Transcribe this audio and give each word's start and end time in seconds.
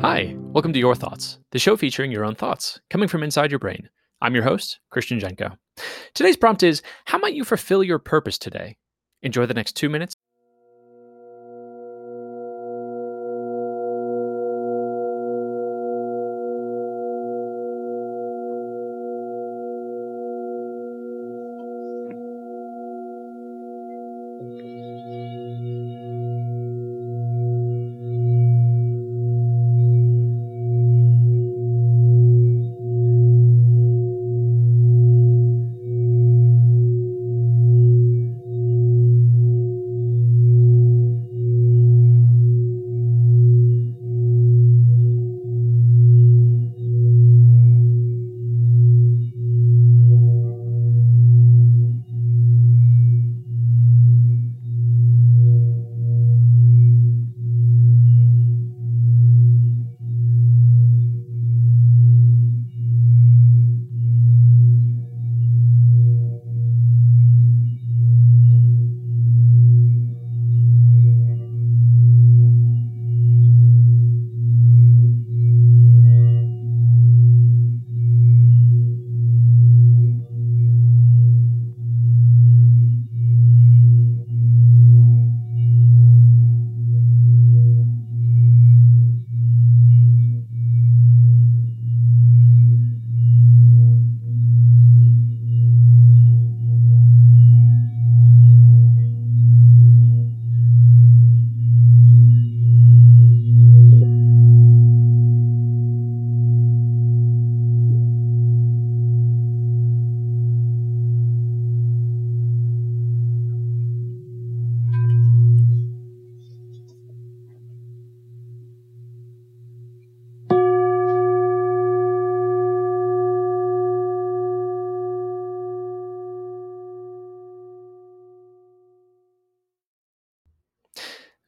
Hi, 0.00 0.36
welcome 0.38 0.72
to 0.72 0.78
Your 0.78 0.94
Thoughts, 0.94 1.40
the 1.50 1.58
show 1.58 1.76
featuring 1.76 2.12
your 2.12 2.24
own 2.24 2.36
thoughts 2.36 2.80
coming 2.88 3.08
from 3.08 3.24
inside 3.24 3.50
your 3.50 3.58
brain. 3.58 3.88
I'm 4.22 4.32
your 4.32 4.44
host, 4.44 4.78
Christian 4.90 5.18
Jenko. 5.18 5.56
Today's 6.14 6.36
prompt 6.36 6.62
is 6.62 6.82
How 7.06 7.18
might 7.18 7.34
you 7.34 7.42
fulfill 7.42 7.82
your 7.82 7.98
purpose 7.98 8.38
today? 8.38 8.76
Enjoy 9.22 9.44
the 9.44 9.54
next 9.54 9.72
two 9.72 9.88
minutes. 9.88 10.14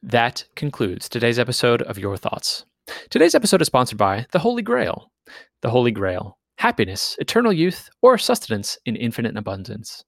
That 0.03 0.45
concludes 0.55 1.07
today's 1.07 1.39
episode 1.39 1.81
of 1.83 1.97
Your 1.97 2.17
Thoughts. 2.17 2.65
Today's 3.09 3.35
episode 3.35 3.61
is 3.61 3.67
sponsored 3.67 3.97
by 3.97 4.25
The 4.31 4.39
Holy 4.39 4.63
Grail. 4.63 5.11
The 5.61 5.69
Holy 5.69 5.91
Grail 5.91 6.37
happiness, 6.61 7.15
eternal 7.19 7.51
youth, 7.51 7.89
or 8.03 8.19
sustenance 8.19 8.77
in 8.85 8.95
infinite 8.95 9.35
abundance. 9.35 10.03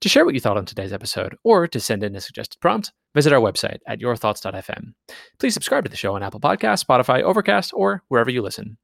To 0.00 0.08
share 0.08 0.26
what 0.26 0.34
you 0.34 0.40
thought 0.40 0.58
on 0.58 0.66
today's 0.66 0.92
episode 0.92 1.34
or 1.42 1.66
to 1.66 1.80
send 1.80 2.04
in 2.04 2.14
a 2.14 2.20
suggested 2.20 2.60
prompt, 2.60 2.92
visit 3.14 3.32
our 3.32 3.40
website 3.40 3.78
at 3.86 4.00
yourthoughts.fm. 4.00 4.92
Please 5.38 5.54
subscribe 5.54 5.84
to 5.84 5.90
the 5.90 5.96
show 5.96 6.14
on 6.14 6.22
Apple 6.22 6.40
Podcasts, 6.40 6.84
Spotify, 6.84 7.22
Overcast, 7.22 7.72
or 7.74 8.02
wherever 8.08 8.30
you 8.30 8.42
listen. 8.42 8.76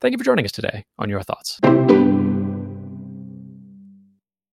Thank 0.00 0.12
you 0.12 0.18
for 0.18 0.24
joining 0.24 0.44
us 0.44 0.52
today 0.52 0.84
on 1.00 1.10
Your 1.10 1.22
Thoughts. 1.22 1.58